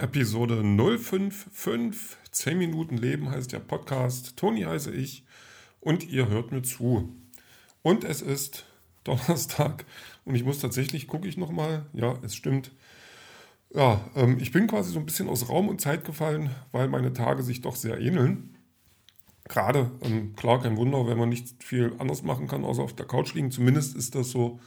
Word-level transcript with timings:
Episode 0.00 0.62
055, 0.62 2.16
10 2.30 2.56
Minuten 2.56 2.96
Leben 2.96 3.30
heißt 3.30 3.52
der 3.52 3.58
Podcast. 3.58 4.34
Toni 4.38 4.62
heiße 4.62 4.90
ich 4.92 5.26
und 5.78 6.08
ihr 6.08 6.26
hört 6.28 6.52
mir 6.52 6.62
zu. 6.62 7.14
Und 7.82 8.04
es 8.04 8.22
ist 8.22 8.64
Donnerstag 9.04 9.84
und 10.24 10.34
ich 10.34 10.42
muss 10.42 10.58
tatsächlich, 10.58 11.06
gucke 11.06 11.28
ich 11.28 11.36
nochmal, 11.36 11.84
ja, 11.92 12.18
es 12.22 12.34
stimmt. 12.34 12.70
Ja, 13.74 14.00
ähm, 14.16 14.38
ich 14.40 14.52
bin 14.52 14.68
quasi 14.68 14.90
so 14.90 14.98
ein 14.98 15.04
bisschen 15.04 15.28
aus 15.28 15.50
Raum 15.50 15.68
und 15.68 15.82
Zeit 15.82 16.06
gefallen, 16.06 16.48
weil 16.72 16.88
meine 16.88 17.12
Tage 17.12 17.42
sich 17.42 17.60
doch 17.60 17.76
sehr 17.76 18.00
ähneln. 18.00 18.56
Gerade, 19.48 19.90
ähm, 20.00 20.34
klar, 20.34 20.62
kein 20.62 20.78
Wunder, 20.78 21.06
wenn 21.06 21.18
man 21.18 21.28
nicht 21.28 21.62
viel 21.62 21.92
anders 21.98 22.22
machen 22.22 22.48
kann, 22.48 22.64
außer 22.64 22.82
auf 22.82 22.96
der 22.96 23.06
Couch 23.06 23.34
liegen. 23.34 23.50
Zumindest 23.50 23.94
ist 23.96 24.14
das 24.14 24.30
so 24.30 24.60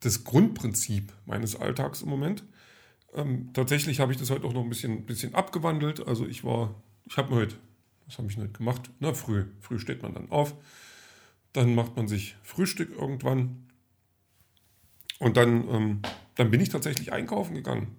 das 0.00 0.22
Grundprinzip 0.22 1.12
meines 1.26 1.56
Alltags 1.56 2.02
im 2.02 2.10
Moment. 2.10 2.44
Ähm, 3.14 3.50
tatsächlich 3.52 4.00
habe 4.00 4.12
ich 4.12 4.18
das 4.18 4.30
heute 4.30 4.46
auch 4.46 4.52
noch 4.52 4.62
ein 4.62 4.68
bisschen, 4.68 5.06
bisschen 5.06 5.34
abgewandelt. 5.34 6.06
Also 6.06 6.26
ich 6.26 6.44
war, 6.44 6.74
ich 7.04 7.16
habe 7.16 7.30
mir 7.30 7.40
heute, 7.40 7.56
was 8.06 8.18
habe 8.18 8.28
ich 8.28 8.36
heute 8.36 8.50
gemacht? 8.50 8.90
Na, 9.00 9.14
früh. 9.14 9.46
Früh 9.60 9.78
steht 9.78 10.02
man 10.02 10.14
dann 10.14 10.30
auf. 10.30 10.54
Dann 11.52 11.74
macht 11.74 11.96
man 11.96 12.08
sich 12.08 12.36
Frühstück 12.42 12.90
irgendwann. 12.90 13.66
Und 15.18 15.36
dann, 15.36 15.68
ähm, 15.68 16.02
dann 16.36 16.50
bin 16.50 16.60
ich 16.60 16.68
tatsächlich 16.68 17.12
einkaufen 17.12 17.54
gegangen. 17.54 17.96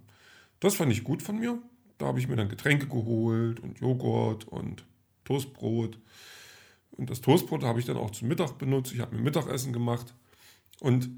Das 0.60 0.76
fand 0.76 0.92
ich 0.92 1.04
gut 1.04 1.22
von 1.22 1.40
mir. 1.40 1.62
Da 1.98 2.08
habe 2.08 2.20
ich 2.20 2.28
mir 2.28 2.36
dann 2.36 2.50
Getränke 2.50 2.88
geholt 2.88 3.60
und 3.60 3.80
Joghurt 3.80 4.48
und 4.48 4.86
Toastbrot. 5.26 6.00
Und 6.92 7.10
das 7.10 7.22
Toastbrot 7.22 7.64
habe 7.64 7.80
ich 7.80 7.86
dann 7.86 7.98
auch 7.98 8.12
zum 8.12 8.28
Mittag 8.28 8.58
benutzt. 8.58 8.94
Ich 8.94 9.00
habe 9.00 9.16
mir 9.16 9.22
Mittagessen 9.22 9.74
gemacht. 9.74 10.14
Und 10.80 11.10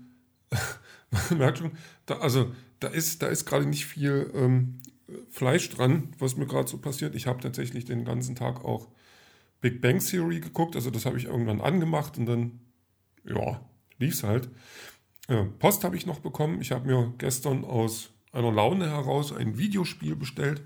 man 1.11 1.21
merkt 1.37 1.59
schon, 1.59 1.71
da, 2.05 2.19
also 2.19 2.51
da 2.79 2.87
ist, 2.87 3.21
da 3.21 3.27
ist 3.27 3.45
gerade 3.45 3.65
nicht 3.65 3.85
viel 3.85 4.31
ähm, 4.33 4.79
Fleisch 5.29 5.69
dran, 5.69 6.13
was 6.19 6.37
mir 6.37 6.47
gerade 6.47 6.69
so 6.69 6.77
passiert. 6.77 7.15
Ich 7.15 7.27
habe 7.27 7.41
tatsächlich 7.41 7.85
den 7.85 8.05
ganzen 8.05 8.35
Tag 8.35 8.63
auch 8.63 8.87
Big 9.59 9.81
Bang 9.81 9.99
Theory 9.99 10.39
geguckt. 10.39 10.75
Also 10.75 10.89
das 10.89 11.05
habe 11.05 11.17
ich 11.17 11.25
irgendwann 11.25 11.61
angemacht 11.61 12.17
und 12.17 12.25
dann, 12.25 12.59
ja, 13.23 13.61
lief 13.99 14.13
es 14.13 14.23
halt. 14.23 14.49
Äh, 15.27 15.43
Post 15.59 15.83
habe 15.83 15.95
ich 15.95 16.05
noch 16.05 16.19
bekommen. 16.19 16.61
Ich 16.61 16.71
habe 16.71 16.87
mir 16.87 17.13
gestern 17.17 17.63
aus 17.63 18.09
einer 18.31 18.51
Laune 18.51 18.89
heraus 18.89 19.33
ein 19.33 19.57
Videospiel 19.57 20.15
bestellt. 20.15 20.61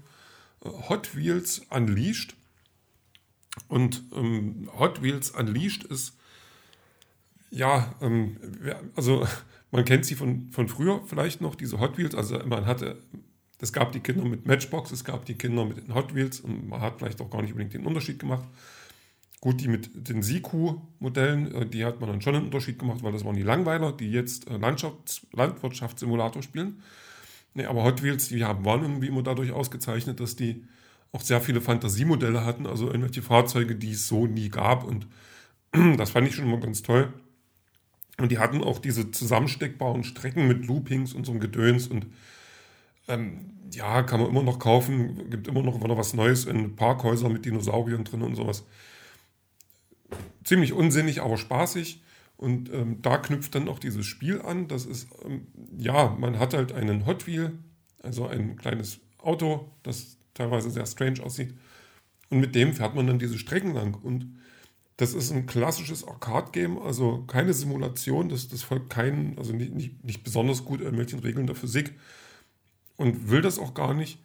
Äh, 0.64 0.70
Hot 0.90 1.16
Wheels 1.16 1.62
Unleashed. 1.70 2.36
Und 3.68 4.04
ähm, 4.14 4.70
Hot 4.78 5.02
Wheels 5.02 5.32
Unleashed 5.32 5.84
ist, 5.86 6.18
ja, 7.50 7.96
ähm, 8.02 8.38
also 8.96 9.26
man 9.76 9.84
kennt 9.84 10.06
sie 10.06 10.16
von, 10.16 10.48
von 10.52 10.70
früher 10.70 11.02
vielleicht 11.06 11.42
noch, 11.42 11.56
diese 11.56 11.80
Hot 11.80 11.98
Wheels. 11.98 12.16
Also 12.16 12.40
man 12.46 12.66
hatte, 12.66 12.98
es 13.60 13.74
gab 13.74 13.92
die 13.92 14.00
Kinder 14.00 14.24
mit 14.24 14.46
Matchbox, 14.46 14.92
es 14.92 15.04
gab 15.04 15.26
die 15.26 15.36
Kinder 15.36 15.66
mit 15.66 15.78
den 15.78 15.94
Hot 15.94 16.16
Wheels 16.16 16.40
und 16.40 16.70
man 16.70 16.80
hat 16.80 17.00
vielleicht 17.00 17.20
auch 17.20 17.30
gar 17.30 17.42
nicht 17.42 17.52
unbedingt 17.52 17.74
den 17.74 17.86
Unterschied 17.86 18.20
gemacht. 18.20 18.46
Gut, 19.42 19.60
die 19.60 19.68
mit 19.68 19.90
den 19.94 20.24
Siku-Modellen, 20.24 21.54
äh, 21.54 21.66
die 21.66 21.84
hat 21.84 22.00
man 22.00 22.10
dann 22.10 22.22
schon 22.22 22.36
einen 22.36 22.46
Unterschied 22.46 22.80
gemacht, 22.80 23.04
weil 23.04 23.12
das 23.12 23.26
waren 23.26 23.36
die 23.36 23.44
Langweiler, 23.44 23.92
die 23.92 24.10
jetzt 24.12 24.50
äh, 24.50 24.56
Landschafts-, 24.56 25.28
Landwirtschaftssimulator 25.34 26.42
spielen. 26.42 26.82
Nee, 27.54 27.66
aber 27.66 27.84
Hot 27.84 28.02
Wheels, 28.02 28.30
die 28.30 28.46
haben, 28.46 28.64
waren 28.64 28.82
irgendwie 28.82 29.08
immer 29.08 29.24
dadurch 29.24 29.52
ausgezeichnet, 29.52 30.22
dass 30.22 30.38
die 30.38 30.64
auch 31.12 31.22
sehr 31.22 31.42
viele 31.42 31.60
Fantasiemodelle 31.62 32.46
hatten, 32.46 32.66
also 32.66 32.88
irgendwelche 32.88 33.22
Fahrzeuge, 33.22 33.76
die 33.76 33.92
es 33.92 34.08
so 34.08 34.26
nie 34.26 34.50
gab. 34.50 34.86
Und 34.86 35.08
das 35.98 36.12
fand 36.12 36.28
ich 36.28 36.36
schon 36.36 36.46
immer 36.46 36.60
ganz 36.60 36.82
toll. 36.82 37.14
Und 38.18 38.32
die 38.32 38.40
hatten 38.40 38.64
auch 38.64 38.80
diese 38.80 39.12
zusammensteckbaren 39.12 40.04
Strecken 40.04 40.48
mit 40.48 40.66
Loopings 40.66 41.14
und 41.14 41.26
so 41.26 41.32
einem 41.32 41.42
Gedöns. 41.42 41.88
Und 41.88 42.08
ähm, 43.08 43.52
ja, 43.72 44.04
kann 44.04 44.22
man 44.22 44.30
immer 44.30 44.44
noch 44.44 44.60
kaufen. 44.60 45.30
Gibt 45.30 45.48
immer 45.48 45.64
noch, 45.64 45.80
noch 45.80 45.98
was 45.98 46.14
Neues 46.14 46.46
in 46.46 46.76
Parkhäusern 46.76 47.34
mit 47.34 47.46
Dinosauriern 47.46 48.06
drin 48.06 48.22
und 48.22 48.36
sowas. 48.36 48.64
Ziemlich 50.44 50.74
unsinnig, 50.74 51.22
aber 51.22 51.38
spaßig. 51.38 52.02
Und 52.38 52.72
ähm, 52.74 53.02
da 53.02 53.18
knüpft 53.18 53.56
dann 53.56 53.68
auch 53.68 53.80
dieses 53.80 54.06
Spiel 54.06 54.42
an. 54.42 54.68
Das 54.68 54.86
ist, 54.86 55.08
ähm, 55.26 55.48
ja, 55.78 56.16
man 56.20 56.40
hat 56.40 56.54
halt 56.54 56.72
einen 56.72 57.06
Hot 57.06 57.28
Wheel, 57.28 57.52
also 58.02 58.28
ein 58.28 58.56
kleines 58.56 59.00
Auto, 59.18 59.72
das 59.84 60.18
teilweise 60.34 60.70
sehr 60.70 60.86
strange 60.86 61.24
aussieht. 61.24 61.54
Und 62.30 62.40
mit 62.40 62.56
dem 62.56 62.74
fährt 62.74 62.96
man 62.96 63.08
dann 63.08 63.20
diese 63.20 63.38
Strecken 63.38 63.74
lang. 63.74 63.96
Und 63.96 64.38
das 64.98 65.14
ist 65.14 65.32
ein 65.32 65.46
klassisches 65.46 66.08
Arcade-Game, 66.08 66.78
also 66.80 67.24
keine 67.28 67.54
Simulation, 67.54 68.30
das, 68.30 68.48
das 68.48 68.64
folgt 68.64 68.90
keinen, 68.90 69.38
also 69.38 69.54
nicht, 69.54 69.74
nicht, 69.74 70.04
nicht 70.04 70.24
besonders 70.24 70.64
gut 70.64 70.80
irgendwelchen 70.80 71.20
Regeln 71.20 71.48
der 71.48 71.56
Physik 71.56 71.94
und 72.96 73.30
will 73.30 73.42
das 73.42 73.60
auch 73.60 73.74
gar 73.74 73.94
nicht 73.94 74.20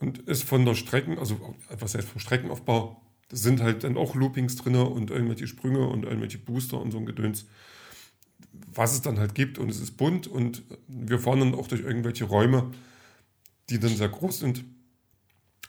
und 0.00 0.18
ist 0.18 0.42
von 0.42 0.64
der 0.64 0.74
Strecken, 0.74 1.18
also 1.18 1.56
was 1.78 1.94
heißt 1.94 2.08
vom 2.08 2.20
Streckenaufbau, 2.20 3.00
das 3.28 3.42
sind 3.42 3.60
halt 3.60 3.84
dann 3.84 3.96
auch 3.96 4.14
Loopings 4.16 4.56
drin 4.56 4.74
und 4.74 5.10
irgendwelche 5.10 5.46
Sprünge 5.46 5.86
und 5.86 6.04
irgendwelche 6.04 6.38
Booster 6.38 6.80
und 6.80 6.90
so 6.90 6.98
ein 6.98 7.06
Gedöns, 7.06 7.46
was 8.74 8.94
es 8.94 9.02
dann 9.02 9.18
halt 9.18 9.36
gibt 9.36 9.58
und 9.58 9.70
es 9.70 9.80
ist 9.80 9.96
bunt 9.96 10.26
und 10.26 10.64
wir 10.88 11.20
fahren 11.20 11.40
dann 11.40 11.54
auch 11.54 11.68
durch 11.68 11.82
irgendwelche 11.82 12.24
Räume, 12.24 12.72
die 13.70 13.78
dann 13.78 13.96
sehr 13.96 14.08
groß 14.08 14.40
sind. 14.40 14.64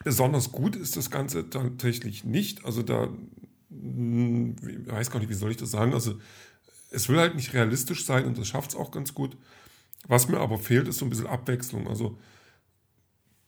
Besonders 0.04 0.52
gut 0.52 0.76
ist 0.76 0.98
das 0.98 1.12
Ganze 1.12 1.52
tatsächlich 1.52 2.24
nicht, 2.24 2.66
also 2.66 2.82
da 2.82 3.10
ich 3.74 4.92
weiß 4.92 5.12
gar 5.12 5.20
nicht, 5.20 5.30
wie 5.30 5.36
soll 5.36 5.52
ich 5.52 5.58
das 5.58 5.72
sagen, 5.72 5.94
also 5.94 6.20
es 6.92 7.10
will 7.10 7.18
halt 7.18 7.36
nicht 7.36 7.54
realistisch 7.54 8.06
sein 8.06 8.26
und 8.26 8.38
das 8.38 8.48
schafft 8.48 8.72
es 8.72 8.76
auch 8.76 8.92
ganz 8.92 9.14
gut. 9.14 9.36
Was 10.08 10.28
mir 10.28 10.40
aber 10.40 10.58
fehlt, 10.58 10.88
ist 10.88 10.98
so 10.98 11.06
ein 11.06 11.10
bisschen 11.10 11.28
Abwechslung. 11.28 11.88
Also 11.88 12.18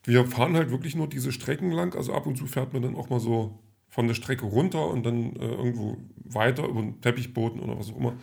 wir 0.03 0.25
fahren 0.25 0.56
halt 0.56 0.72
wirklich 0.72 0.96
nur 0.96 1.08
diese 1.08 1.31
Strecken 1.31 1.72
lang, 1.72 1.96
also 1.96 2.14
ab 2.14 2.25
und 2.25 2.38
zu 2.38 2.47
fährt 2.47 2.74
man 2.74 2.81
dann 2.81 2.96
auch 2.96 3.09
mal 3.09 3.19
so 3.19 3.59
von 3.90 4.08
der 4.08 4.14
Strecke 4.14 4.46
runter 4.46 4.88
und 4.88 5.06
dann 5.06 5.35
äh, 5.35 5.46
irgendwo 5.46 5.97
weiter 6.16 6.68
über 6.68 6.81
einen 6.81 7.02
Teppichboden 7.02 7.59
oder 7.59 7.78
was 7.78 7.91
auch 7.91 7.97
immer. 7.97 8.16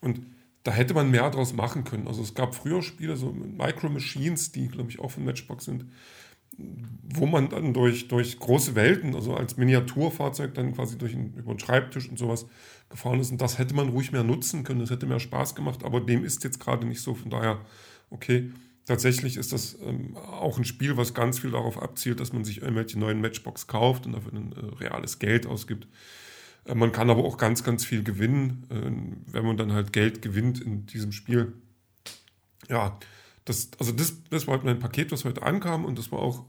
Und 0.00 0.20
da 0.64 0.72
hätte 0.72 0.94
man 0.94 1.10
mehr 1.10 1.30
draus 1.30 1.52
machen 1.52 1.84
können. 1.84 2.08
Also 2.08 2.22
es 2.22 2.34
gab 2.34 2.54
früher 2.54 2.82
Spiele, 2.82 3.16
so 3.16 3.32
Micro 3.32 3.88
Machines, 3.88 4.52
die 4.52 4.68
glaube 4.68 4.90
ich 4.90 5.00
auch 5.00 5.10
von 5.10 5.24
Matchbox 5.24 5.64
sind, 5.64 5.86
wo 6.58 7.26
man 7.26 7.48
dann 7.50 7.74
durch, 7.74 8.08
durch 8.08 8.38
große 8.38 8.74
Welten, 8.74 9.14
also 9.14 9.34
als 9.34 9.56
Miniaturfahrzeug 9.56 10.54
dann 10.54 10.74
quasi 10.74 10.96
durch 10.98 11.14
einen, 11.14 11.34
über 11.34 11.50
einen 11.50 11.58
Schreibtisch 11.58 12.08
und 12.08 12.18
sowas 12.18 12.46
gefahren 12.88 13.20
ist. 13.20 13.30
Und 13.30 13.40
das 13.40 13.58
hätte 13.58 13.74
man 13.74 13.88
ruhig 13.88 14.12
mehr 14.12 14.24
nutzen 14.24 14.64
können, 14.64 14.80
das 14.80 14.90
hätte 14.90 15.06
mehr 15.06 15.20
Spaß 15.20 15.54
gemacht, 15.54 15.84
aber 15.84 16.00
dem 16.00 16.24
ist 16.24 16.44
jetzt 16.44 16.60
gerade 16.60 16.86
nicht 16.86 17.00
so. 17.00 17.14
Von 17.14 17.30
daher, 17.30 17.60
okay, 18.10 18.50
tatsächlich 18.86 19.36
ist 19.36 19.52
das 19.52 19.76
ähm, 19.84 20.16
auch 20.16 20.58
ein 20.58 20.64
Spiel, 20.64 20.96
was 20.96 21.14
ganz 21.14 21.38
viel 21.38 21.50
darauf 21.50 21.80
abzielt, 21.80 22.20
dass 22.20 22.32
man 22.32 22.44
sich 22.44 22.62
irgendwelche 22.62 22.98
neuen 22.98 23.20
Matchbox 23.20 23.66
kauft 23.66 24.06
und 24.06 24.12
dafür 24.12 24.32
ein 24.32 24.52
äh, 24.52 24.84
reales 24.84 25.18
Geld 25.18 25.46
ausgibt. 25.46 25.86
Äh, 26.64 26.74
man 26.74 26.92
kann 26.92 27.10
aber 27.10 27.24
auch 27.24 27.36
ganz, 27.36 27.64
ganz 27.64 27.84
viel 27.84 28.02
gewinnen, 28.02 28.64
äh, 28.70 29.32
wenn 29.32 29.44
man 29.44 29.56
dann 29.56 29.72
halt 29.72 29.92
Geld 29.92 30.22
gewinnt 30.22 30.60
in 30.60 30.86
diesem 30.86 31.12
Spiel. 31.12 31.52
Ja, 32.68 32.98
das, 33.44 33.70
also 33.78 33.92
das, 33.92 34.14
das 34.30 34.46
war 34.46 34.54
halt 34.54 34.64
mein 34.64 34.78
Paket, 34.78 35.12
was 35.12 35.24
heute 35.24 35.42
ankam 35.42 35.84
und 35.84 35.98
das 35.98 36.12
war 36.12 36.20
auch, 36.20 36.44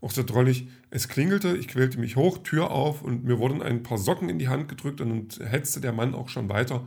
auch 0.00 0.10
sehr 0.10 0.24
drollig. 0.24 0.68
Es 0.90 1.08
klingelte, 1.08 1.56
ich 1.56 1.68
quälte 1.68 1.98
mich 1.98 2.16
hoch, 2.16 2.38
Tür 2.38 2.70
auf 2.70 3.02
und 3.02 3.24
mir 3.24 3.38
wurden 3.38 3.62
ein 3.62 3.82
paar 3.82 3.98
Socken 3.98 4.28
in 4.28 4.38
die 4.38 4.48
Hand 4.48 4.68
gedrückt 4.68 5.00
und 5.00 5.38
dann 5.38 5.48
hetzte 5.48 5.80
der 5.80 5.92
Mann 5.92 6.14
auch 6.14 6.28
schon 6.28 6.48
weiter 6.48 6.86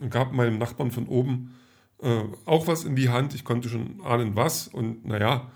und 0.00 0.10
gab 0.10 0.32
meinem 0.32 0.58
Nachbarn 0.58 0.90
von 0.90 1.06
oben 1.06 1.54
äh, 2.02 2.24
auch 2.44 2.66
was 2.66 2.84
in 2.84 2.96
die 2.96 3.08
Hand. 3.08 3.34
Ich 3.34 3.44
konnte 3.44 3.68
schon 3.68 4.00
ahnen, 4.02 4.36
was 4.36 4.68
und 4.68 5.04
naja, 5.04 5.50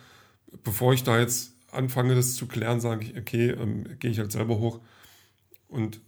bevor 0.65 0.93
ich 0.93 1.05
da 1.05 1.19
jetzt 1.19 1.55
anfange, 1.71 2.15
das 2.15 2.35
zu 2.35 2.47
klären, 2.47 2.81
sage 2.81 3.05
ich, 3.05 3.17
okay, 3.17 3.51
ähm, 3.51 3.99
gehe 3.99 4.11
ich 4.11 4.19
halt 4.19 4.33
selber 4.33 4.59
hoch 4.59 4.81
und 5.69 6.01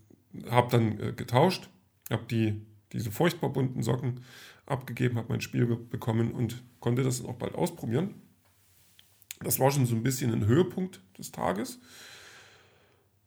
habe 0.50 0.70
dann 0.70 1.00
äh, 1.00 1.12
getauscht, 1.12 1.68
habe 2.10 2.24
die, 2.30 2.60
diese 2.92 3.10
furchtbar 3.10 3.50
bunten 3.50 3.82
Socken 3.82 4.20
abgegeben, 4.66 5.16
habe 5.16 5.28
mein 5.30 5.40
Spiel 5.40 5.66
bekommen 5.66 6.32
und 6.32 6.62
konnte 6.80 7.02
das 7.02 7.18
dann 7.18 7.30
auch 7.30 7.36
bald 7.36 7.54
ausprobieren. 7.54 8.14
Das 9.40 9.58
war 9.58 9.70
schon 9.70 9.86
so 9.86 9.94
ein 9.94 10.02
bisschen 10.02 10.32
ein 10.32 10.46
Höhepunkt 10.46 11.00
des 11.18 11.32
Tages. 11.32 11.78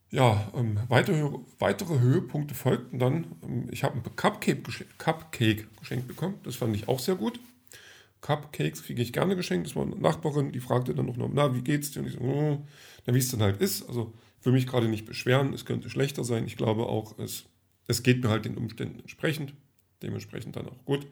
Ja, 0.10 0.51
ähm, 0.56 0.80
weitere, 0.88 1.30
weitere 1.60 2.00
Höhepunkte 2.00 2.56
folgten 2.56 2.98
dann. 2.98 3.28
Ähm, 3.44 3.68
ich 3.72 3.84
habe 3.84 3.98
ein 3.98 4.16
Cupcake, 4.16 4.63
Cupcake 4.98 5.68
geschenkt 5.80 6.07
bekommen. 6.07 6.39
Das 6.44 6.56
fand 6.56 6.75
ich 6.75 6.88
auch 6.88 7.00
sehr 7.00 7.16
gut. 7.16 7.40
Cupcakes 8.22 8.83
kriege 8.83 9.01
ich 9.01 9.13
gerne 9.13 9.36
geschenkt. 9.36 9.68
Das 9.68 9.75
war 9.75 9.83
eine 9.83 9.95
Nachbarin, 9.98 10.51
die 10.51 10.60
fragte 10.60 10.95
dann 10.95 11.06
noch, 11.06 11.18
na, 11.18 11.54
wie 11.54 11.62
geht's 11.62 11.92
dir? 11.92 12.00
Und 12.00 12.07
ich 12.07 12.13
so, 12.13 12.19
oh. 12.22 12.66
na, 13.06 13.13
wie 13.13 13.19
es 13.19 13.30
dann 13.30 13.42
halt 13.42 13.62
ist. 13.62 13.88
Also, 13.88 14.13
will 14.44 14.54
mich 14.54 14.66
gerade 14.66 14.88
nicht 14.88 15.06
beschweren. 15.06 15.54
Es 15.54 15.66
könnte 15.66 15.90
schlechter 15.90 16.24
sein. 16.24 16.45
Ich 16.45 16.56
glaube 16.56 16.86
auch, 16.86 17.19
es, 17.19 17.45
es 17.88 18.01
geht 18.01 18.24
mir 18.24 18.30
halt 18.30 18.45
den 18.45 18.57
Umständen 18.57 19.01
entsprechend 19.01 19.54
dementsprechend 20.01 20.55
dann 20.55 20.67
auch 20.67 20.85
gut. 20.85 21.07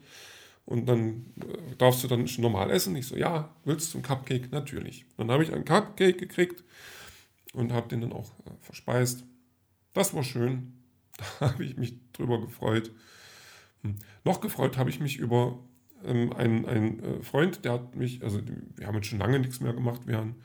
Und 0.64 0.86
dann 0.86 1.26
äh, 1.40 1.76
darfst 1.78 2.02
du 2.02 2.08
dann 2.08 2.26
schon 2.26 2.42
normal 2.42 2.70
essen. 2.70 2.96
Ich 2.96 3.06
so, 3.06 3.16
ja, 3.16 3.54
willst 3.64 3.94
du 3.94 3.98
einen 3.98 4.04
Cupcake? 4.04 4.50
Natürlich. 4.50 5.06
Dann 5.16 5.30
habe 5.30 5.44
ich 5.44 5.52
einen 5.52 5.64
Cupcake 5.64 6.18
gekriegt 6.18 6.64
und 7.52 7.72
habe 7.72 7.88
den 7.88 8.00
dann 8.00 8.12
auch 8.12 8.30
äh, 8.46 8.50
verspeist. 8.60 9.24
Das 9.92 10.14
war 10.14 10.22
schön. 10.22 10.72
Da 11.40 11.52
habe 11.52 11.64
ich 11.64 11.78
mich 11.78 11.94
drüber 12.12 12.38
gefreut. 12.38 12.90
Hm. 13.82 13.96
Noch 14.24 14.42
gefreut 14.42 14.76
habe 14.76 14.90
ich 14.90 15.00
mich 15.00 15.16
über 15.16 15.58
ähm, 16.04 16.32
ein, 16.34 16.66
ein 16.66 17.02
äh, 17.02 17.22
Freund, 17.22 17.64
der 17.64 17.72
hat 17.72 17.96
mich, 17.96 18.22
also 18.22 18.40
wir 18.76 18.86
haben 18.86 18.96
jetzt 18.96 19.06
schon 19.06 19.18
lange 19.18 19.38
nichts 19.38 19.60
mehr 19.60 19.72
gemacht, 19.72 20.06
wir 20.06 20.18
haben 20.18 20.36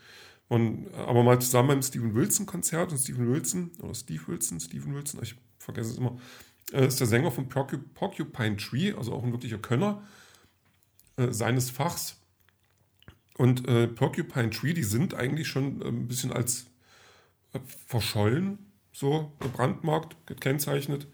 und, 0.47 0.93
aber 0.93 1.23
mal 1.23 1.39
zusammen 1.39 1.69
beim 1.69 1.81
Steven 1.81 2.13
Wilson 2.13 2.45
Konzert 2.45 2.91
und 2.91 2.97
Steven 2.97 3.31
Wilson, 3.31 3.71
oder 3.79 3.95
Steve 3.95 4.21
Wilson, 4.27 4.59
Steven 4.59 4.93
Wilson, 4.93 5.21
ich 5.23 5.35
vergesse 5.57 5.91
es 5.91 5.97
immer, 5.97 6.17
äh, 6.50 6.50
ist 6.71 6.99
der 6.99 7.07
Sänger 7.07 7.31
von 7.31 7.49
Porcupine 7.49 8.57
Tree, 8.57 8.93
also 8.93 9.13
auch 9.13 9.23
ein 9.23 9.31
wirklicher 9.31 9.57
Könner 9.57 10.01
äh, 11.17 11.31
seines 11.31 11.69
Fachs. 11.69 12.17
Und 13.37 13.67
äh, 13.67 13.87
Porcupine 13.87 14.49
Tree, 14.49 14.73
die 14.73 14.83
sind 14.83 15.13
eigentlich 15.13 15.47
schon 15.47 15.81
ein 15.81 16.07
bisschen 16.07 16.31
als 16.31 16.67
äh, 17.53 17.59
verschollen, 17.87 18.59
so 18.91 19.31
gebrandmarkt, 19.39 20.15
gekennzeichnet. 20.27 21.07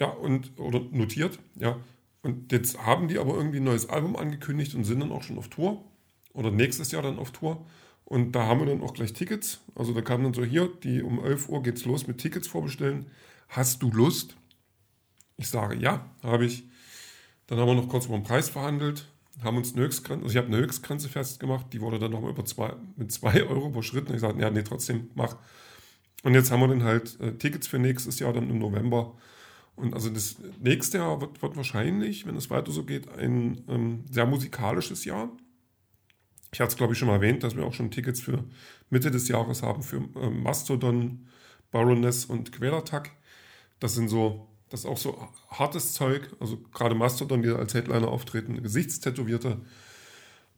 Ja, 0.00 0.08
und, 0.08 0.58
oder 0.58 0.80
notiert, 0.92 1.38
ja. 1.56 1.78
Und 2.22 2.52
jetzt 2.52 2.78
haben 2.78 3.08
die 3.08 3.18
aber 3.18 3.34
irgendwie 3.34 3.58
ein 3.58 3.64
neues 3.64 3.88
Album 3.88 4.16
angekündigt 4.16 4.74
und 4.74 4.84
sind 4.84 5.00
dann 5.00 5.12
auch 5.12 5.22
schon 5.22 5.38
auf 5.38 5.48
Tour. 5.48 5.84
Oder 6.32 6.50
nächstes 6.50 6.92
Jahr 6.92 7.02
dann 7.02 7.18
auf 7.18 7.32
Tour. 7.32 7.64
Und 8.04 8.32
da 8.32 8.46
haben 8.46 8.60
wir 8.60 8.66
dann 8.66 8.82
auch 8.82 8.94
gleich 8.94 9.12
Tickets. 9.12 9.60
Also 9.74 9.92
da 9.92 10.00
kam 10.00 10.22
dann 10.22 10.34
so, 10.34 10.44
hier, 10.44 10.70
die 10.82 11.02
um 11.02 11.22
11 11.24 11.48
Uhr 11.48 11.62
geht's 11.62 11.84
los 11.84 12.06
mit 12.06 12.18
Tickets 12.18 12.48
vorbestellen. 12.48 13.06
Hast 13.48 13.82
du 13.82 13.90
Lust? 13.90 14.36
Ich 15.38 15.48
sage, 15.48 15.76
ja, 15.76 16.04
habe 16.22 16.44
ich. 16.44 16.64
Dann 17.46 17.58
haben 17.58 17.68
wir 17.68 17.74
noch 17.74 17.88
kurz 17.88 18.04
über 18.06 18.18
den 18.18 18.24
Preis 18.24 18.50
verhandelt, 18.50 19.06
haben 19.42 19.56
uns 19.56 19.72
eine 19.72 19.84
Höchstgrenze, 19.84 20.24
also 20.24 20.32
ich 20.32 20.36
habe 20.36 20.48
eine 20.48 20.58
Höchstgrenze 20.58 21.08
festgemacht, 21.08 21.72
die 21.72 21.80
wurde 21.80 21.98
dann 21.98 22.10
nochmal 22.10 22.30
über 22.30 22.44
zwei, 22.44 22.74
mit 22.96 23.10
2 23.10 23.44
Euro 23.48 23.68
überschritten. 23.68 24.12
Ich 24.14 24.20
sagte, 24.20 24.40
ja, 24.40 24.50
nee, 24.50 24.62
trotzdem, 24.62 25.08
mach. 25.14 25.36
Und 26.24 26.34
jetzt 26.34 26.50
haben 26.50 26.60
wir 26.60 26.68
dann 26.68 26.82
halt 26.82 27.18
äh, 27.20 27.32
Tickets 27.32 27.66
für 27.68 27.78
nächstes 27.78 28.18
Jahr, 28.18 28.32
dann 28.32 28.50
im 28.50 28.58
November. 28.58 29.16
Und 29.76 29.94
also 29.94 30.10
das 30.10 30.36
nächste 30.60 30.98
Jahr 30.98 31.20
wird, 31.20 31.40
wird 31.40 31.56
wahrscheinlich, 31.56 32.26
wenn 32.26 32.36
es 32.36 32.50
weiter 32.50 32.72
so 32.72 32.84
geht, 32.84 33.08
ein 33.16 33.64
ähm, 33.68 34.04
sehr 34.10 34.26
musikalisches 34.26 35.04
Jahr. 35.04 35.30
Ich 36.52 36.60
hatte 36.60 36.70
es, 36.70 36.76
glaube 36.76 36.92
ich, 36.92 36.98
schon 36.98 37.08
mal 37.08 37.14
erwähnt, 37.14 37.44
dass 37.44 37.56
wir 37.56 37.64
auch 37.64 37.74
schon 37.74 37.90
Tickets 37.92 38.20
für 38.20 38.44
Mitte 38.90 39.10
des 39.10 39.28
Jahres 39.28 39.62
haben 39.62 39.82
für 39.82 39.98
ähm, 40.20 40.42
Mastodon, 40.42 41.28
Baroness 41.70 42.24
und 42.24 42.50
Quälertag. 42.50 43.12
Das 43.78 43.94
sind 43.94 44.08
so, 44.08 44.48
das 44.70 44.80
ist 44.80 44.86
auch 44.86 44.98
so 44.98 45.28
hartes 45.48 45.94
Zeug. 45.94 46.28
Also 46.40 46.58
gerade 46.72 46.94
Mastodon, 46.94 47.42
die 47.42 47.48
als 47.50 47.74
Headliner 47.74 48.08
auftreten, 48.08 48.62
Gesichtstätowierte 48.62 49.60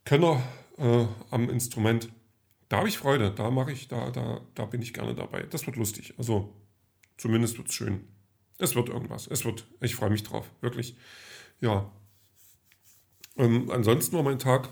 Könner 0.05 0.43
äh, 0.79 1.07
am 1.31 1.49
Instrument. 1.51 2.11
Da 2.69 2.79
habe 2.79 2.89
ich 2.89 2.99
Freude, 2.99 3.33
da 3.33 3.51
mache 3.51 3.73
ich, 3.73 3.89
da, 3.89 4.11
da, 4.11 4.41
da 4.55 4.65
bin 4.67 4.83
ich 4.83 4.95
gerne 4.95 5.15
dabei. 5.15 5.43
Das 5.43 5.67
wird 5.67 5.77
lustig. 5.77 6.15
Also 6.19 6.55
zumindest 7.17 7.59
wird 7.59 7.69
es 7.69 7.75
schön. 7.75 8.05
Es 8.59 8.75
wird 8.75 8.89
irgendwas. 8.89 9.27
Es 9.27 9.45
wird, 9.45 9.67
ich 9.81 9.95
freue 9.95 10.11
mich 10.11 10.23
drauf, 10.23 10.51
wirklich. 10.61 10.97
Ja. 11.61 11.91
Ähm, 13.37 13.71
ansonsten 13.71 14.17
war 14.17 14.23
mein 14.23 14.39
Tag 14.39 14.71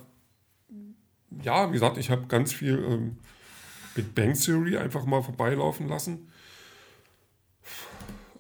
ja, 1.43 1.69
wie 1.69 1.75
gesagt, 1.75 1.99
ich 1.99 2.11
habe 2.11 2.27
ganz 2.27 2.53
viel 2.53 2.79
ähm, 2.79 3.19
Big 3.95 4.15
Bang 4.15 4.35
Theory 4.35 4.77
einfach 4.77 5.05
mal 5.05 5.23
vorbeilaufen 5.23 5.89
lassen. 5.89 6.31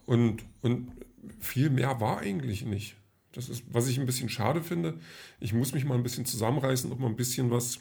Und, 0.08 0.42
und 0.62 0.90
viel 1.38 1.68
mehr 1.68 2.00
war 2.00 2.20
eigentlich 2.20 2.64
nicht. 2.64 2.96
Das 3.32 3.50
ist, 3.50 3.62
was 3.70 3.88
ich 3.88 4.00
ein 4.00 4.06
bisschen 4.06 4.30
schade 4.30 4.62
finde. 4.62 4.98
Ich 5.38 5.52
muss 5.52 5.74
mich 5.74 5.84
mal 5.84 5.96
ein 5.96 6.02
bisschen 6.02 6.24
zusammenreißen 6.24 6.90
und 6.90 6.98
mal 6.98 7.08
ein 7.08 7.16
bisschen 7.16 7.50
was, 7.50 7.80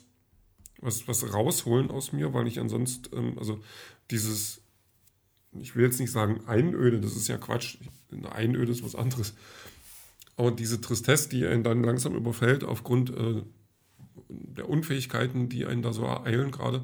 was, 0.81 1.07
was 1.07 1.33
rausholen 1.33 1.89
aus 1.89 2.11
mir, 2.11 2.33
weil 2.33 2.45
ich 2.45 2.59
ansonsten, 2.59 3.15
ähm, 3.17 3.39
also 3.39 3.63
dieses, 4.11 4.59
ich 5.57 5.77
will 5.77 5.85
jetzt 5.85 6.01
nicht 6.01 6.11
sagen 6.11 6.41
Einöde, 6.47 6.99
das 6.99 7.15
ist 7.15 7.29
ja 7.29 7.37
Quatsch. 7.37 7.77
Eine 8.11 8.33
Einöde 8.33 8.73
ist 8.73 8.83
was 8.83 8.95
anderes. 8.95 9.33
Aber 10.35 10.51
diese 10.51 10.81
Tristesse, 10.81 11.29
die 11.29 11.45
einen 11.45 11.63
dann 11.63 11.81
langsam 11.81 12.13
überfällt 12.13 12.65
aufgrund 12.65 13.09
äh, 13.11 13.41
der 14.27 14.67
Unfähigkeiten, 14.67 15.47
die 15.47 15.65
einen 15.65 15.81
da 15.81 15.93
so 15.93 16.03
ereilen 16.03 16.51
gerade, 16.51 16.83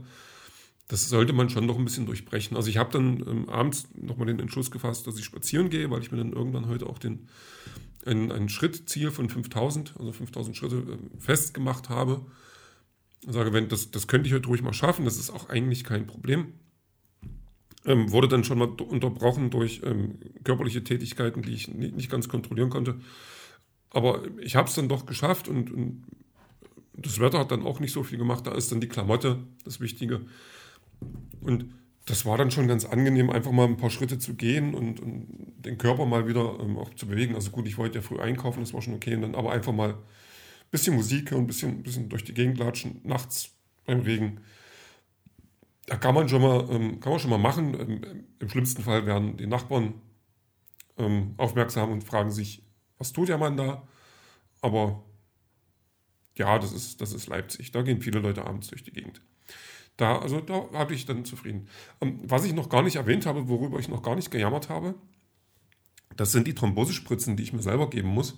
das 0.87 1.09
sollte 1.09 1.33
man 1.33 1.49
schon 1.49 1.65
noch 1.65 1.77
ein 1.77 1.85
bisschen 1.85 2.05
durchbrechen. 2.05 2.57
Also 2.57 2.69
ich 2.69 2.77
habe 2.77 2.91
dann 2.91 3.23
ähm, 3.27 3.49
abends 3.49 3.87
nochmal 3.95 4.27
den 4.27 4.39
Entschluss 4.39 4.69
gefasst, 4.69 5.07
dass 5.07 5.17
ich 5.17 5.25
spazieren 5.25 5.69
gehe, 5.69 5.89
weil 5.89 6.01
ich 6.01 6.11
mir 6.11 6.17
dann 6.17 6.33
irgendwann 6.33 6.67
heute 6.67 6.87
auch 6.87 6.99
den, 6.99 7.27
ein, 8.05 8.31
ein 8.31 8.49
Schrittziel 8.49 9.11
von 9.11 9.29
5000, 9.29 9.95
also 9.97 10.11
5000 10.11 10.57
Schritte 10.57 10.75
äh, 10.75 11.19
festgemacht 11.19 11.89
habe. 11.89 12.25
Ich 13.21 13.31
sage, 13.31 13.53
wenn, 13.53 13.69
das, 13.69 13.91
das 13.91 14.07
könnte 14.07 14.27
ich 14.27 14.33
heute 14.33 14.47
ruhig 14.47 14.61
mal 14.61 14.73
schaffen, 14.73 15.05
das 15.05 15.17
ist 15.17 15.29
auch 15.29 15.49
eigentlich 15.49 15.85
kein 15.85 16.05
Problem. 16.05 16.53
Ähm, 17.85 18.11
wurde 18.11 18.27
dann 18.27 18.43
schon 18.43 18.57
mal 18.57 18.69
unterbrochen 18.69 19.49
durch 19.49 19.81
ähm, 19.83 20.19
körperliche 20.43 20.83
Tätigkeiten, 20.83 21.41
die 21.41 21.53
ich 21.53 21.67
nicht, 21.69 21.95
nicht 21.95 22.11
ganz 22.11 22.27
kontrollieren 22.27 22.69
konnte. 22.69 22.99
Aber 23.89 24.23
ich 24.41 24.55
habe 24.55 24.67
es 24.67 24.75
dann 24.75 24.89
doch 24.89 25.05
geschafft 25.05 25.47
und, 25.47 25.71
und 25.71 26.03
das 26.93 27.19
Wetter 27.19 27.39
hat 27.39 27.51
dann 27.51 27.63
auch 27.63 27.79
nicht 27.79 27.93
so 27.93 28.03
viel 28.03 28.17
gemacht, 28.17 28.47
da 28.47 28.53
ist 28.53 28.71
dann 28.71 28.81
die 28.81 28.87
Klamotte 28.87 29.39
das 29.63 29.79
Wichtige. 29.79 30.21
Und 31.43 31.73
das 32.05 32.25
war 32.25 32.37
dann 32.37 32.51
schon 32.51 32.67
ganz 32.67 32.85
angenehm, 32.85 33.29
einfach 33.29 33.51
mal 33.51 33.65
ein 33.65 33.77
paar 33.77 33.89
Schritte 33.89 34.19
zu 34.19 34.35
gehen 34.35 34.73
und, 34.73 34.99
und 34.99 35.27
den 35.59 35.77
Körper 35.77 36.05
mal 36.05 36.27
wieder 36.27 36.59
ähm, 36.59 36.77
auch 36.77 36.93
zu 36.95 37.07
bewegen. 37.07 37.35
Also 37.35 37.51
gut, 37.51 37.67
ich 37.67 37.77
wollte 37.77 37.99
ja 37.99 38.01
früh 38.01 38.19
einkaufen, 38.19 38.59
das 38.59 38.73
war 38.73 38.81
schon 38.81 38.93
okay. 38.93 39.15
Und 39.15 39.21
dann 39.21 39.35
aber 39.35 39.51
einfach 39.51 39.71
mal 39.71 39.91
ein 39.91 39.97
bisschen 40.71 40.95
Musik 40.95 41.31
hören, 41.31 41.43
ein 41.43 41.47
bisschen, 41.47 41.83
bisschen 41.83 42.09
durch 42.09 42.23
die 42.23 42.33
Gegend 42.33 42.57
latschen, 42.57 42.99
nachts 43.03 43.51
beim 43.85 44.01
Regen. 44.01 44.41
Da 45.85 45.95
kann 45.97 46.15
man 46.15 46.27
schon 46.27 46.41
mal, 46.41 46.67
ähm, 46.69 46.99
kann 46.99 47.11
man 47.13 47.19
schon 47.19 47.29
mal 47.29 47.37
machen. 47.37 47.79
Ähm, 47.79 48.25
Im 48.39 48.49
schlimmsten 48.49 48.83
Fall 48.83 49.05
werden 49.05 49.37
die 49.37 49.47
Nachbarn 49.47 49.93
ähm, 50.97 51.35
aufmerksam 51.37 51.91
und 51.91 52.03
fragen 52.03 52.31
sich, 52.31 52.63
was 52.97 53.13
tut 53.13 53.29
der 53.29 53.37
Mann 53.37 53.57
da? 53.57 53.87
Aber 54.61 55.03
ja, 56.35 56.57
das 56.59 56.71
ist, 56.71 57.01
das 57.01 57.13
ist 57.13 57.27
Leipzig. 57.27 57.71
Da 57.71 57.81
gehen 57.81 58.01
viele 58.01 58.19
Leute 58.19 58.45
abends 58.45 58.67
durch 58.67 58.83
die 58.83 58.91
Gegend. 58.91 59.21
Da, 59.97 60.17
also 60.19 60.41
da 60.41 60.69
habe 60.73 60.93
ich 60.93 61.05
dann 61.05 61.25
zufrieden. 61.25 61.67
Ähm, 62.01 62.19
was 62.23 62.45
ich 62.45 62.53
noch 62.53 62.69
gar 62.69 62.81
nicht 62.81 62.95
erwähnt 62.95 63.25
habe, 63.25 63.47
worüber 63.47 63.79
ich 63.79 63.89
noch 63.89 64.01
gar 64.01 64.15
nicht 64.15 64.31
gejammert 64.31 64.69
habe, 64.69 64.95
das 66.15 66.31
sind 66.31 66.47
die 66.47 66.55
Thrombosespritzen, 66.55 67.37
die 67.37 67.43
ich 67.43 67.53
mir 67.53 67.61
selber 67.61 67.89
geben 67.89 68.09
muss. 68.09 68.37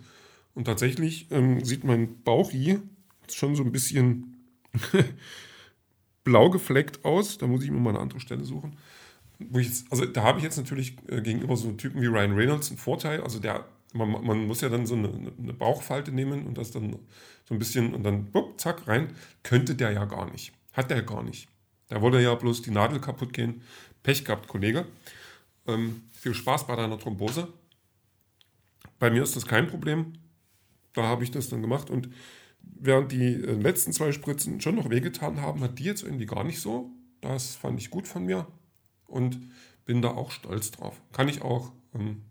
Und 0.53 0.65
tatsächlich 0.65 1.31
ähm, 1.31 1.63
sieht 1.63 1.83
mein 1.83 2.21
Bauch 2.23 2.51
hier 2.51 2.81
schon 3.29 3.55
so 3.55 3.63
ein 3.63 3.71
bisschen 3.71 4.47
blau 6.23 6.49
gefleckt 6.49 7.03
aus. 7.03 7.37
Da 7.37 7.47
muss 7.47 7.63
ich 7.63 7.71
mir 7.71 7.79
mal 7.79 7.91
eine 7.91 7.99
andere 7.99 8.19
Stelle 8.19 8.45
suchen. 8.45 8.77
Jetzt, 9.51 9.91
also 9.91 10.05
da 10.05 10.23
habe 10.23 10.39
ich 10.39 10.43
jetzt 10.45 10.57
natürlich 10.57 10.95
äh, 11.07 11.21
gegenüber 11.21 11.57
so 11.57 11.71
Typen 11.73 12.01
wie 12.01 12.05
Ryan 12.05 12.33
Reynolds 12.33 12.69
einen 12.69 12.77
Vorteil. 12.77 13.21
Also 13.21 13.39
der 13.39 13.65
man, 13.95 14.25
man, 14.25 14.47
muss 14.47 14.61
ja 14.61 14.69
dann 14.69 14.85
so 14.85 14.95
eine, 14.95 15.09
eine, 15.09 15.53
Bauchfalte 15.53 16.11
nehmen 16.11 16.45
und 16.45 16.57
das 16.57 16.71
dann 16.71 16.97
so 17.45 17.55
ein 17.55 17.59
bisschen 17.59 17.93
und 17.93 18.03
dann 18.03 18.25
bupp, 18.25 18.59
zack, 18.59 18.87
rein. 18.87 19.13
Könnte 19.43 19.75
der 19.75 19.91
ja 19.91 20.05
gar 20.05 20.29
nicht. 20.29 20.53
Hat 20.75 20.89
der 20.89 21.03
gar 21.03 21.23
nicht. 21.23 21.47
Da 21.87 22.01
wollte 22.01 22.19
ja 22.19 22.33
bloß 22.35 22.61
die 22.61 22.71
Nadel 22.71 22.99
kaputt 22.99 23.33
gehen. 23.33 23.61
Pech 24.03 24.25
gehabt, 24.25 24.47
Kollege. 24.47 24.85
Ähm, 25.67 26.03
viel 26.11 26.33
Spaß 26.33 26.67
bei 26.67 26.75
deiner 26.75 26.99
Thrombose. 26.99 27.47
Bei 28.99 29.09
mir 29.09 29.23
ist 29.23 29.35
das 29.35 29.45
kein 29.45 29.67
Problem. 29.67 30.13
Da 30.93 31.03
habe 31.03 31.23
ich 31.23 31.31
das 31.31 31.49
dann 31.49 31.61
gemacht 31.61 31.89
und 31.89 32.09
während 32.61 33.11
die 33.11 33.33
äh, 33.33 33.53
letzten 33.53 33.93
zwei 33.93 34.11
Spritzen 34.11 34.61
schon 34.61 34.75
noch 34.75 34.89
wehgetan 34.89 35.41
haben, 35.41 35.61
hat 35.61 35.79
die 35.79 35.83
jetzt 35.83 36.03
irgendwie 36.03 36.25
gar 36.25 36.43
nicht 36.43 36.59
so. 36.59 36.91
Das 37.21 37.55
fand 37.55 37.79
ich 37.79 37.89
gut 37.89 38.07
von 38.07 38.25
mir 38.25 38.47
und 39.05 39.39
bin 39.85 40.01
da 40.01 40.09
auch 40.09 40.31
stolz 40.31 40.71
drauf. 40.71 41.01
Kann 41.11 41.27
ich 41.27 41.41
auch 41.41 41.71
ähm, 41.93 42.23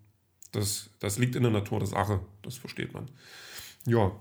das, 0.52 0.90
das 1.00 1.18
liegt 1.18 1.36
in 1.36 1.42
der 1.42 1.52
Natur 1.52 1.78
der 1.78 1.88
Sache, 1.88 2.20
das 2.42 2.56
versteht 2.56 2.94
man. 2.94 3.10
Ja, 3.86 4.12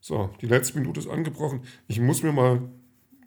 so, 0.00 0.30
die 0.40 0.46
letzte 0.46 0.78
Minute 0.78 1.00
ist 1.00 1.08
angebrochen. 1.08 1.62
Ich 1.88 2.00
muss 2.00 2.22
mir 2.22 2.32
mal 2.32 2.62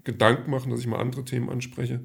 Gedanken 0.04 0.52
machen, 0.52 0.72
dass 0.72 0.80
ich 0.80 0.88
mal 0.88 1.00
andere 1.00 1.26
Themen 1.26 1.50
anspreche. 1.50 2.02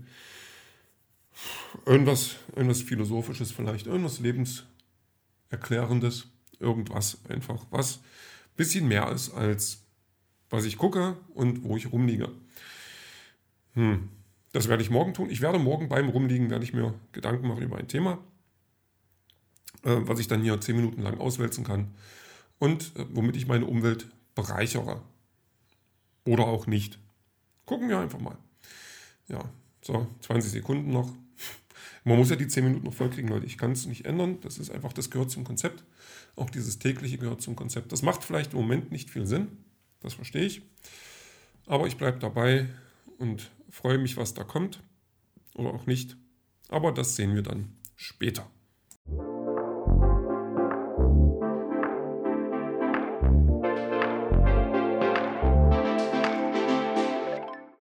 Irgendwas, 1.86 2.36
irgendwas 2.54 2.82
Philosophisches 2.82 3.52
vielleicht, 3.52 3.86
irgendwas 3.86 4.20
Lebenserklärendes, 4.20 6.28
irgendwas 6.58 7.18
einfach, 7.28 7.66
was 7.70 7.98
ein 7.98 8.56
bisschen 8.56 8.88
mehr 8.88 9.10
ist 9.10 9.32
als 9.32 9.82
was 10.50 10.64
ich 10.64 10.78
gucke 10.78 11.16
und 11.34 11.64
wo 11.64 11.76
ich 11.76 11.92
rumliege. 11.92 12.30
Hm. 13.74 14.08
Das 14.52 14.68
werde 14.68 14.82
ich 14.82 14.90
morgen 14.90 15.12
tun. 15.12 15.30
Ich 15.30 15.42
werde 15.42 15.58
morgen 15.58 15.88
beim 15.88 16.08
Rumliegen, 16.08 16.50
werde 16.50 16.64
ich 16.64 16.72
mir 16.72 16.94
Gedanken 17.12 17.46
machen 17.46 17.62
über 17.62 17.76
ein 17.76 17.86
Thema. 17.86 18.18
Äh, 19.82 19.98
was 20.00 20.18
ich 20.18 20.26
dann 20.26 20.42
hier 20.42 20.60
zehn 20.60 20.76
Minuten 20.76 21.02
lang 21.02 21.18
auswälzen 21.18 21.64
kann 21.64 21.94
und 22.58 22.96
äh, 22.96 23.04
womit 23.12 23.36
ich 23.36 23.46
meine 23.46 23.66
Umwelt 23.66 24.08
bereichere. 24.34 25.02
Oder 26.24 26.46
auch 26.46 26.66
nicht. 26.66 26.98
Gucken 27.68 27.90
wir 27.90 27.98
einfach 27.98 28.18
mal. 28.18 28.38
Ja, 29.28 29.44
so, 29.82 30.06
20 30.22 30.50
Sekunden 30.50 30.90
noch. 30.90 31.12
Man 32.02 32.16
muss 32.16 32.30
ja 32.30 32.36
die 32.36 32.48
10 32.48 32.64
Minuten 32.64 32.86
noch 32.86 32.94
vollkriegen, 32.94 33.28
Leute. 33.28 33.44
Ich 33.44 33.58
kann 33.58 33.72
es 33.72 33.84
nicht 33.84 34.06
ändern. 34.06 34.40
Das 34.40 34.56
ist 34.56 34.70
einfach, 34.70 34.94
das 34.94 35.10
gehört 35.10 35.30
zum 35.30 35.44
Konzept. 35.44 35.84
Auch 36.34 36.48
dieses 36.48 36.78
tägliche 36.78 37.18
gehört 37.18 37.42
zum 37.42 37.56
Konzept. 37.56 37.92
Das 37.92 38.00
macht 38.00 38.24
vielleicht 38.24 38.54
im 38.54 38.60
Moment 38.60 38.90
nicht 38.90 39.10
viel 39.10 39.26
Sinn. 39.26 39.48
Das 40.00 40.14
verstehe 40.14 40.46
ich. 40.46 40.62
Aber 41.66 41.86
ich 41.86 41.98
bleibe 41.98 42.18
dabei 42.18 42.70
und 43.18 43.50
freue 43.68 43.98
mich, 43.98 44.16
was 44.16 44.32
da 44.32 44.44
kommt. 44.44 44.82
Oder 45.54 45.74
auch 45.74 45.84
nicht. 45.84 46.16
Aber 46.70 46.90
das 46.90 47.16
sehen 47.16 47.34
wir 47.34 47.42
dann 47.42 47.76
später. 47.96 48.50